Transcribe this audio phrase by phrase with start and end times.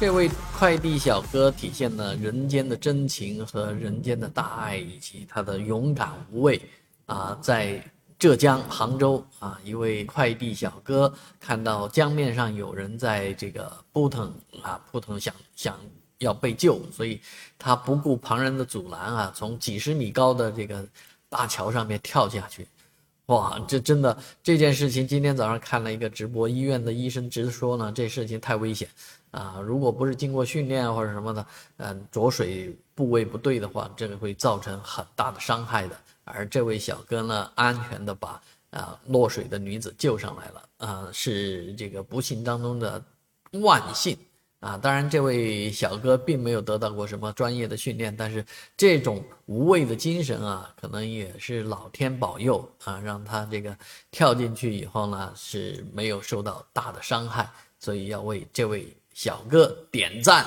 [0.00, 6.60] 这位快递小哥体现了人间的真情和人间的大爱，以及他的勇敢无畏
[7.06, 7.36] 啊！
[7.42, 7.82] 在
[8.16, 14.32] 浙江杭州啊，一位快递小哥看到江面上有人在这个扑腾
[14.62, 15.76] 啊扑腾，想想
[16.18, 17.20] 要被救，所以
[17.58, 20.86] 他不顾旁人的阻拦啊，从几十米高的这个
[21.28, 22.68] 大桥上面跳下去。
[23.28, 28.88] 哇，这真的这件事情，今天早上看了一个直播，医院的医生直说呢，这事情太危险
[29.32, 29.60] 啊！
[29.62, 31.46] 如果不是经过训练或者什么的，
[31.76, 35.94] 嗯，着水部位不对的话，这个会造成很大的伤害的。
[36.24, 43.02] 而这位小哥呢，安全的把啊落水的女子救上来了，啊，是这个不幸当中的
[43.52, 44.16] 万幸。
[44.60, 48.44] 啊，当然，这位小哥并没有得到过什么专业的训练，但是
[48.76, 53.76] 这种无畏的精神啊，可能也是老天保佑啊，让他这个
[54.10, 57.48] 跳进去以后呢，是没有受到大的伤害，
[57.78, 60.44] 所以要为这位小哥点赞。